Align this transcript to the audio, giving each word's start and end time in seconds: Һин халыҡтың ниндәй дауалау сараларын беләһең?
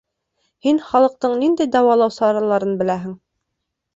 Һин 0.67 0.79
халыҡтың 0.85 1.35
ниндәй 1.41 1.69
дауалау 1.75 2.13
сараларын 2.17 2.75
беләһең? 2.81 3.15